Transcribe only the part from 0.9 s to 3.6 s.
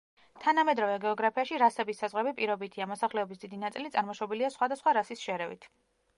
გეოგრაფიაში რასების საზღვრები პირობითია, მოსახლეობის